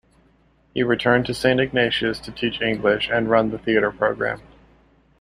[0.73, 4.41] He returned to Saint Ignatius to teach English and run the theatre program.